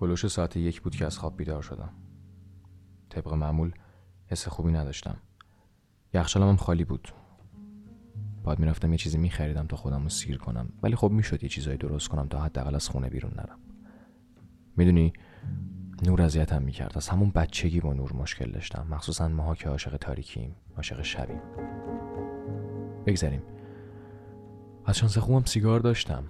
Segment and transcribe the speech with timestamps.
[0.00, 1.90] هلوش ساعت یک بود که از خواب بیدار شدم.
[3.10, 3.72] طبق معمول
[4.26, 5.16] حس خوبی نداشتم.
[6.14, 7.08] یخچالم هم خالی بود.
[8.44, 10.68] باید می‌رفتم یه چیزی میخریدم تا خودم رو سیر کنم.
[10.82, 13.58] ولی خب می‌شد یه چیزایی درست کنم تا حداقل از خونه بیرون نرم.
[14.76, 15.12] می‌دونی
[16.02, 16.92] نور اذیتم می‌کرد.
[16.96, 18.86] از همون بچگی با نور مشکل داشتم.
[18.90, 21.40] مخصوصا ماها که عاشق تاریکیم عاشق شبیم.
[23.06, 23.42] بگذاریم
[24.86, 26.24] از شانس خوبم سیگار داشتم.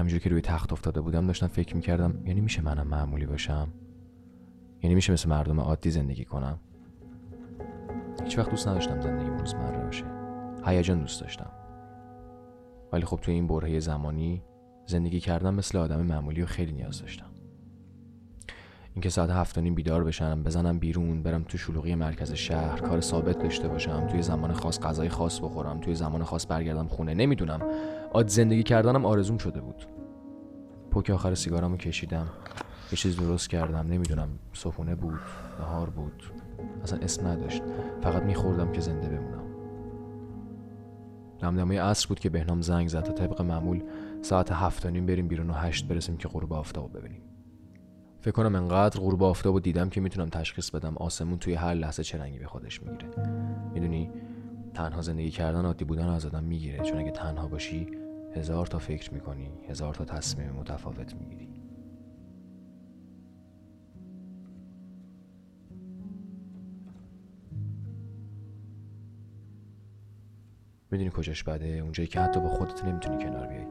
[0.00, 3.68] همینجور که روی تخت افتاده بودم داشتم فکر می‌کردم یعنی میشه منم معمولی باشم؟
[4.82, 6.58] یعنی میشه مثل مردم عادی زندگی کنم؟
[8.24, 10.04] هیچ وقت دوست نداشتم زندگی روزمره باشه.
[10.66, 11.50] هیجان دوست داشتم.
[12.92, 14.42] ولی خب توی این برهه زمانی
[14.86, 17.29] زندگی کردن مثل آدم معمولی و خیلی نیاز داشتم.
[18.94, 23.38] اینکه ساعت هفت نیم بیدار بشم بزنم بیرون برم تو شلوغی مرکز شهر کار ثابت
[23.38, 27.60] داشته باشم توی زمان خاص غذای خاص بخورم توی زمان خاص برگردم خونه نمی‌دونم.
[28.12, 29.86] عاد زندگی کردنم آرزوم شده بود.
[30.90, 32.26] پوک آخر سیگارمو کشیدم.
[32.92, 34.28] یه چیز درست کردم نمی‌دونم.
[34.52, 35.20] صبحونه بود
[35.60, 36.22] نهار بود.
[36.82, 37.62] اصلا اسم نداشت.
[38.02, 39.44] فقط میخوردم که زنده بمونم.
[41.38, 43.82] دمدمه عصر بود که بهنام زنگ زد تا طبق معمول
[44.22, 47.22] ساعت هفت نیم بریم بیرون و هشت برسیم که غروب آفتاب ببینیم.
[48.20, 52.02] فکر کنم انقدر غروب آفتاب و دیدم که می‌تونم تشخیص بدم آسمون توی هر لحظه
[52.02, 53.08] چه رنگی به خودش می‌گیره.
[53.74, 54.10] می‌دونی؟
[54.74, 56.84] تنها زندگی کردن عادی بودن از آدم می‌گیره.
[56.84, 57.86] چون اگه تنها باشی
[58.34, 61.48] هزار تا فکر می‌کنی هزار تا تصمیم متفاوت می‌گیری.
[70.90, 73.66] می‌دونی کجاش بده؟ اونجایی که حتی با خودت نمی‌تونی کنار بیای.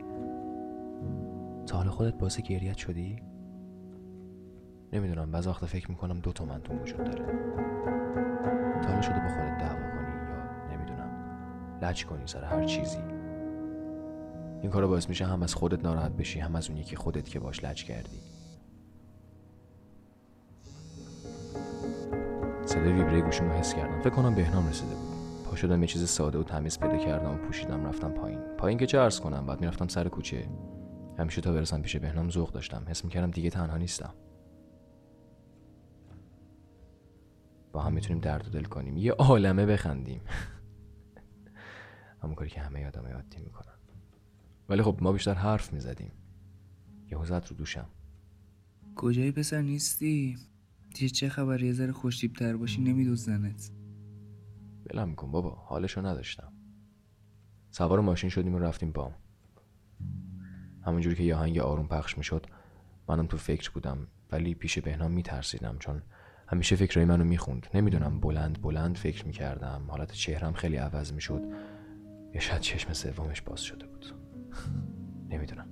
[1.66, 3.29] تا حالا خودت باعث گریت شدی؟
[4.94, 7.26] نمی‌دونم بعض وقتا فکر می‌کنم دو تومن تو وجود داره.
[8.82, 11.10] تا حالا شده با خودت دعوا کنی یا نمی‌دونم
[11.82, 12.98] لج کنی سر هر چیزی.
[14.62, 17.40] این کارا باعث میشه هم از خودت ناراحت بشی هم از اون یکی خودت که
[17.40, 18.22] باش لج کردی.
[22.66, 24.00] صدای ویبره گوشمو حس کردم.
[24.00, 25.46] فکر کنم بهنام رسیده بود.
[25.50, 28.40] پا شدم یه چیز ساده و تمیز پیدا کردم و پوشیدم رفتم پایین.
[28.58, 30.48] پایین که چه عرض کنم؟ بعد می‌رفتم سر کوچه.
[31.20, 32.84] همیشه تا برسم پیش بهنام ذوق داشتم.
[32.88, 34.14] حس می‌کردم دیگه تنها نیستم.
[37.72, 38.98] با هم می‌تونیم درد و دل کنیم.
[38.98, 40.22] یه عالمه بخندیم.
[42.24, 43.74] همون کاری که همه آدم عادی می‌کنن.
[44.70, 46.12] ولی خب ما بیشتر حرف می‌زدیم.
[47.12, 47.90] یهو زد رو دوشم.
[48.96, 50.38] کجایی پسر نیستی؟
[50.96, 53.72] دیگه چه خبر؟ یه ذره خوشتیب تر باشی نمیدوزنت.
[54.90, 56.54] بلم کن بابا حالشو نداشتم.
[57.72, 59.16] سوار ماشین شدیم و رفتیم بام.
[60.86, 62.46] همونجوری که یه آهنگ آروم پخش می‌شد
[63.08, 66.02] منم تو فکر بودم ولی پیش بهنام میترسیدم چون
[66.52, 67.68] همیشه فکرهای منو می‌خوند.
[67.74, 69.86] نمی‌دونم بلند بلند فکر می‌کردم.
[69.88, 71.42] حالت چهرم خیلی عوض می‌شد.
[72.34, 74.06] یا شاید چشم سومش باز شده بود.
[75.32, 75.68] نمی‌دونم.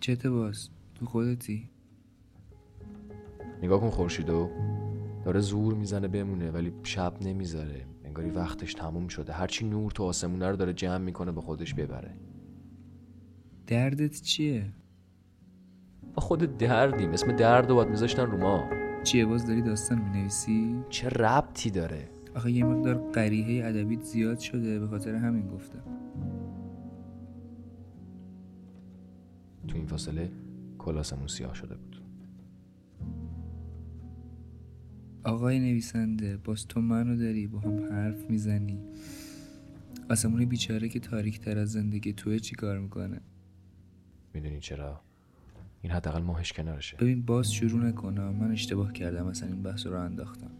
[0.00, 1.70] چته باز تو خودتی؟
[3.62, 4.50] نگاه کن خورشیدو.
[5.24, 7.86] داره زور می‌زنه بمونه ولی شب نمی‌ذاره.
[8.04, 9.32] انگاری وقتش تموم شده.
[9.32, 12.16] هرچی نور تو آسمونه رو داره جمع می‌کنه به خودش ببره.
[13.66, 14.72] دردت چیه؟
[16.14, 17.10] با خود دردیم.
[17.10, 18.83] اسم درد رو باید میذاشتن رو ما.
[19.04, 24.80] چیه؟ باز داری داستان می‌نویسی؟ چه ربطی داره؟ آخه یه مقدار قریحه ادبیت زیاد شده
[24.80, 25.82] به خاطر همین گفتم.
[29.68, 30.32] تو این فاصله
[30.78, 32.02] کلاسمون سیاه شده بود.
[35.24, 38.78] آقای نویسنده باز تو منو داری با هم حرف می‌زنی.
[40.10, 43.20] آسمون بیچاره که تاریک تر از زندگی توه چی کار می‌کنه؟
[44.34, 45.00] می‌دونی چرا؟
[45.84, 46.96] این حداقل ماهش کنارشه.
[46.96, 48.34] ببین باز شروع نکنم.
[48.34, 49.26] من اشتباه کردم.
[49.26, 50.50] اصلا این بحث رو انداختم.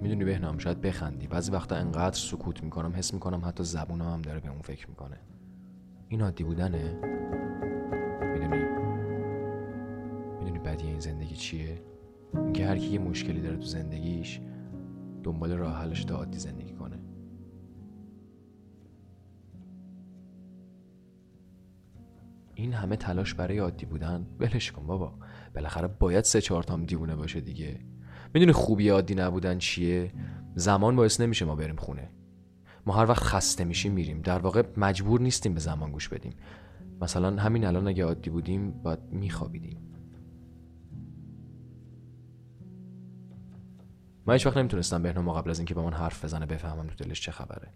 [0.00, 1.26] می‌دونی بهنام شاید بخندی.
[1.26, 5.16] بعضی وقتا انقدر سکوت می‌کنم حس می‌کنم حتی زبونم هم داره به اون فکر می‌کنه.
[6.08, 6.98] این عادی بودنه؟
[8.32, 8.62] می‌دونی؟
[10.38, 11.82] می‌دونی بدی این زندگی چیه؟
[12.34, 14.40] اینکه هر کی یه مشکلی داره تو زندگیش
[15.22, 16.72] دنبال راه حلش تا عادی زندگی
[22.60, 25.14] این همه تلاش برای عادی بودن؟ ولش کن بابا.
[25.54, 27.80] بالاخره باید سه چهار تام دیوونه باشه دیگه.
[28.34, 30.12] می‌دونی خوبی عادی نبودن چیه؟
[30.54, 32.10] زمان باعث نمیشه ما بریم خونه.
[32.86, 34.22] ما هر وقت خسته میشیم میریم.
[34.22, 36.32] در واقع مجبور نیستیم به زمان گوش بدیم.
[37.00, 39.92] مثلا همین الان اگه عادی بودیم باید میخوابیدیم.
[44.26, 47.20] من هیچ وقت نمی‌تونستم بهنام قبل از اینکه با من حرف بزنه بفهمم تو دلش
[47.20, 47.72] چه خبره.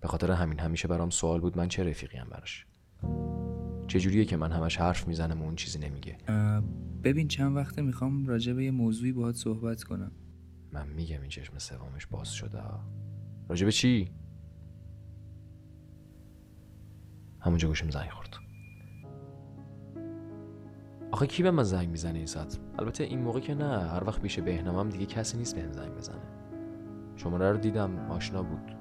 [0.00, 2.66] به خاطر همین همیشه برام سوال بود من چه رفیقی هم براش.
[3.94, 6.16] چجوریه که من همش حرف می‌زنم و اون چیزی نمیگه؟
[7.04, 10.12] ببین چند وقته می‌خوام راجع به یه موضوعی باهات صحبت کنم.
[10.72, 12.62] من میگم این چشم سومش باز شده
[13.48, 14.10] راجع به چی؟
[17.40, 18.34] همونجا گوشم زنگ خورد.
[21.12, 24.20] آخه کی به من زنگ می‌زنه این ساعت؟ البته این موقع که نه هر وقت
[24.20, 26.22] پیش بهنامم دیگه کسی نیست بهم زنگ بزنه.
[27.16, 28.76] شماره رو دیدم آشنا بود.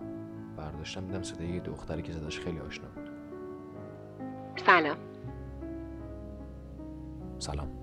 [0.57, 3.02] برداشتم دیدم صدای یه دختری که صداش خیلی آشنا بود.
[4.57, 4.97] سلام.
[7.39, 7.82] سلام.